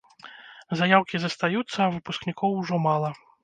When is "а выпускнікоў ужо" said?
1.87-2.85